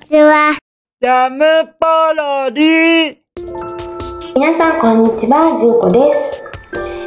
[0.00, 0.56] ちは。
[1.00, 1.44] ジャム
[1.78, 3.16] パロディ
[4.34, 6.44] 皆さんこんにちは、じんこです、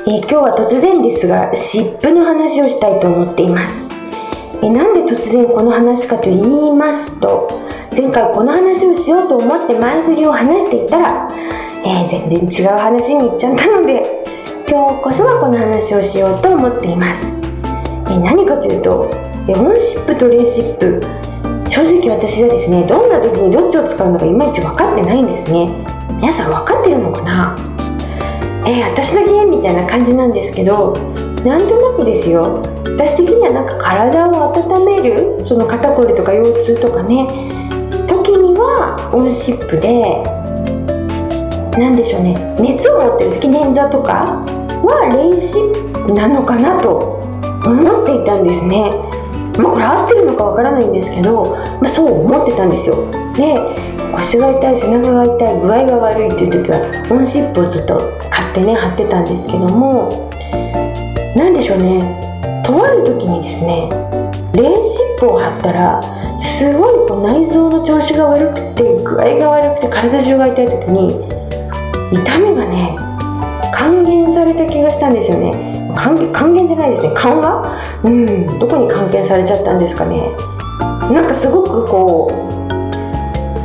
[0.08, 3.90] えー今日は突然ですが、湿布の話をしたいと思っています。
[4.62, 7.48] えーなんで突然この話かと言いますと、
[7.92, 11.30] 前回この話をしようと思って前振りを話していたら、
[11.86, 14.04] えー全然違う話に行っちゃったので、
[14.70, 17.26] 今日こそはこの話をしようと思っています。
[17.26, 19.10] えー何かというと、
[19.48, 21.02] えーオンシップとレーシップ、
[21.80, 25.70] 正直私はですね、どんな時にどっちを使うのかいまいち分かってないんですね。
[26.20, 27.56] 皆さん分かってるのかな？
[28.68, 29.46] えー、私だけ？
[29.46, 30.92] みたいな感じなんですけど
[31.46, 32.62] なんとなくですよ。
[33.00, 37.26] 私的にはなんか体を温めるその肩こりとか腰痛とかね
[38.08, 40.04] 時にはオンシップで
[41.80, 42.36] なんでしょうね。
[42.60, 44.44] 熱を持ってる時捻挫とか
[44.84, 47.24] はレーシップなのかなと
[47.64, 48.92] 思っていたんですね。
[49.62, 53.12] まあこれ合ってるのかわからないんですけど、まあ、そう思ってたんですよ。
[53.36, 53.56] で
[54.16, 56.80] 腰が痛い背中が痛い具合が悪いっていう時は
[57.12, 58.00] オンシップをずっと
[58.32, 60.30] 買ってね貼ってたんですけども
[61.36, 62.64] 何でしょうね。
[62.66, 63.90] とある時にですね
[64.54, 66.02] レーシップを貼ったら
[66.42, 71.28] すごいこう内臓の調子が悪くて具合が悪くて体中が痛い時に
[72.12, 72.98] 痛みがね
[73.74, 75.69] 還元された気がしたんですよね。
[75.96, 77.14] 還元じゃないですね。
[77.16, 77.82] 緩和？
[78.04, 78.60] うん。
[78.60, 80.32] どこに還元されちゃったんですかね。
[81.12, 82.34] なんかすごくこう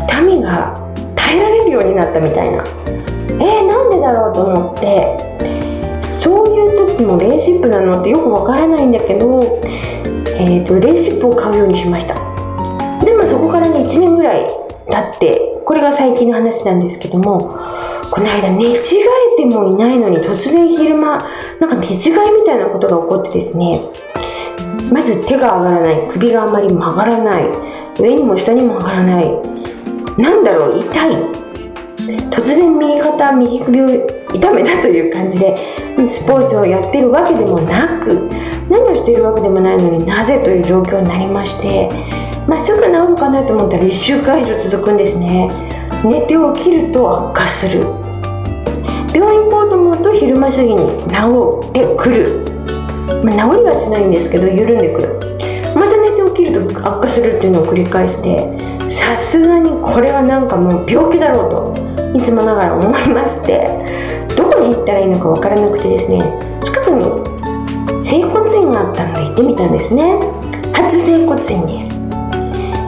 [0.08, 0.74] 痛みが
[1.14, 2.64] 耐えられるようになったみたいな。
[2.64, 5.18] えー、なんでだろうと思って。
[6.12, 9.60] そういう時もレーシップなのってよくわからないんだけど、
[10.38, 12.14] えー、とレーシップを買うようにしました。
[13.04, 14.46] でもそこからね1年ぐらい
[14.88, 15.53] 経って
[15.84, 17.58] が最近の話なんですけども
[18.10, 21.18] この間寝違えてもいないのに突然昼間
[21.60, 21.96] なんか寝違い
[22.40, 23.80] みたいなことが起こってですね
[24.90, 27.44] まず手が上がらない首があまり曲がらない
[27.98, 29.24] 上にも下にも上がらない
[30.16, 31.44] なんだろう痛い。
[32.30, 33.88] 突然右肩右首を
[34.34, 35.56] 痛めたという感じで
[36.08, 38.28] スポーツをやってるわけでもなく
[38.68, 41.90] 何をしているわけでもないのになぜという状況になりまして、
[42.46, 45.63] まあ、すぐ治るかなと思ったら1週間以上続くんですね。
[46.04, 47.80] 寝て起きると悪化する。
[49.14, 52.44] 病院行こうと思うと昼間過ぎに治ってくる、
[53.24, 55.18] まあ、治りはしないんですけど緩んでくる。
[55.74, 58.54] また寝て起きると悪化するっていうのを繰り返して
[58.88, 66.20] さすがにこれはなんかもう病気だろうといつもながら思いましてどこに行ったらいいのかわからなくてですね
[66.62, 67.34] 近くに
[68.04, 70.18] 整骨院があったので行ってみたんですね。
[70.72, 71.98] 初整骨院です。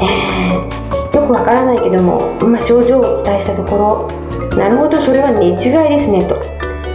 [0.00, 0.75] えー、
[1.26, 4.26] くわからないけども、まあ、症状をお伝えしたところ
[4.56, 6.36] なるほどそれは寝違いですねと。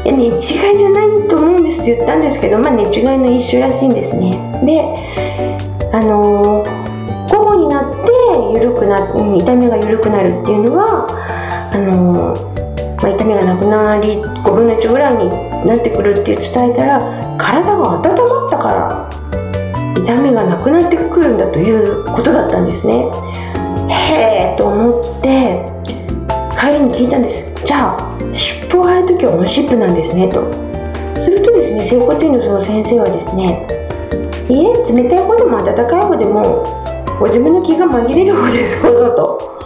[0.03, 4.31] いや寝違いじゃないと思うんですって言ったんですけど、まあ、寝違いの一種らしいんですね。
[4.65, 4.81] で
[5.93, 6.81] あのー
[7.31, 8.11] 午後になって
[8.53, 11.07] 緩くな痛みが緩くなるっていうのは
[11.73, 15.29] あのーまあ、痛みがなくなり5分の1ぐらいに
[15.65, 16.99] なってくるって伝えたら
[17.37, 19.09] 体が温まったから
[19.95, 23.05] 痛みがなくなってくるんだということだったんですね。
[23.91, 25.65] へえと思って
[26.59, 27.51] 帰りに聞いたんです。
[27.65, 30.43] じゃあ湿布を貼るときはオンシップなんですねと。
[31.21, 33.67] するとですね整骨院のその先生はですね
[34.49, 36.65] いえ冷たい方でも温かい方でも
[37.19, 39.59] ご自分の気が紛れる方ですどうぞと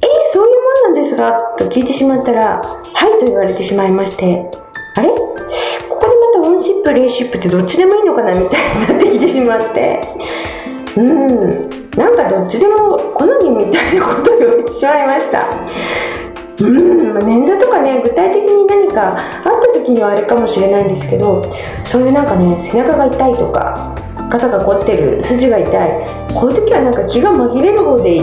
[0.00, 4.50] えー、そういうもんなんですかと聞いてしまったらはいと言われてしまいまして
[4.96, 5.08] あれ？
[5.10, 6.06] ここで
[6.38, 8.32] またオンシップレーシップってどっちでもいいのかな？
[8.32, 10.00] みたいになってきてしまって。
[10.96, 11.87] うん。
[11.98, 15.48] なんかどっちでも好みみたいなことを言ってしまいました。
[16.60, 21.44] うん、ま捻挫とかね具体的に何かあった時にはあれかもしれないんですけど
[21.84, 23.94] そういうなんかね背中が痛いとか
[24.30, 28.20] 肩が凝ってる筋が痛いこういう時はなんか気が紛れる方でい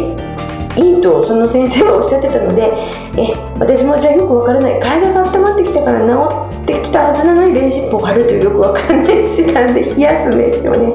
[0.77, 2.73] いいとその先生はおっしゃってたので
[3.17, 10.93] え私もじゃあよくわからない体が温まってきたから治ってきたはずなのにレーシップを貼るというよくわからない時間で冷やすんですよね。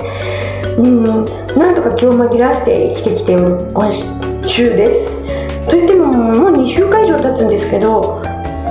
[0.76, 0.82] う
[1.22, 1.39] ん。
[1.56, 3.90] なんとか気を紛らわして生きてきてる今
[4.46, 5.20] 週です。
[5.68, 8.22] といってももう2週間以上経つんですけど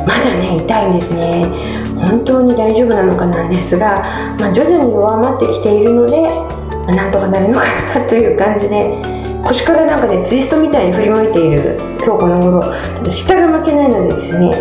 [0.07, 1.45] まだね痛いんですね。
[1.95, 4.01] 本当に大丈夫なのかなんですが、
[4.39, 7.65] まあ、徐々に弱まってきているので、まあなんとかなるのか
[7.99, 14.51] なという感じで腰からなんかねツイストみたいに振り向いている今日この頃下が負けないのでですね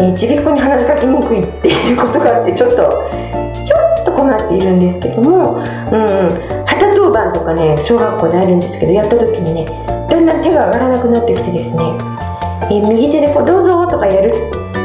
[0.00, 2.76] えーちびっこに話しかけにくいっていうことがあってちょっと
[3.64, 6.57] ちょっと困っているんですけども、うん、旗当
[7.48, 11.82] 番とかね小学校であるんですけどやった時にねだんだん手が上がらなくなってきてですね、
[12.70, 14.32] え右手でこうどうぞとかやる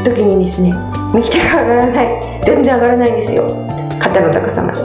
[0.03, 0.73] 時にですね
[1.13, 3.47] 右手が上がらない全然上がらないんですよ
[3.99, 4.81] 肩の高さまで。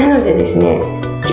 [0.00, 0.80] なのでですね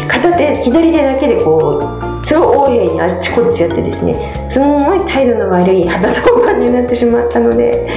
[0.08, 1.80] 片手左手だけでこ
[2.24, 7.88] うすごい横柄にあっちこっちやってですねすんごい態度の悪い肌相関になってしまったので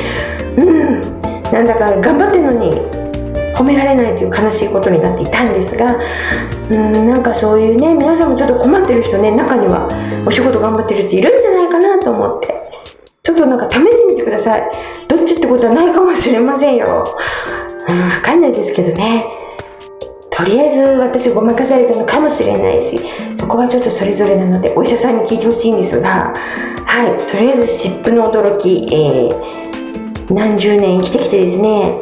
[0.56, 1.00] うん
[1.50, 2.70] なんだか頑張ってるのに
[3.56, 5.96] 褒められないという悲しいことになっていたんですが
[6.72, 9.88] うんなんかそういうね皆さんもちょっと困ってる人ね中には
[10.26, 12.62] お仕事頑張ってる人いるんじゃないかなと思って。
[13.22, 14.62] ちょっとなんか試してみてください。
[15.06, 17.04] どっちってことはないかもしれませんよ。
[17.88, 19.24] うんわかんないですけどね。
[20.30, 22.98] とりあえず私ごまかされたのかもしれないし
[23.38, 26.32] そこはちょっとそれぞれなのでお医者さんに聞いてほしいんですが
[26.86, 32.00] はいとりあえず湿布の驚き、えー、何十年生きてきてですね。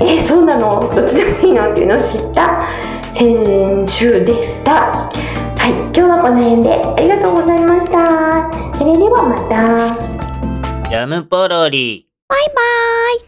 [0.00, 0.88] えー、そうなの？
[0.94, 1.72] どっちでもいいの？
[1.72, 2.62] っていうのを知った
[3.16, 12.06] 先週でしたはい今日はこの辺でありがとうございましたそれではまたジャムポロリ。
[12.28, 13.24] バイバーイ。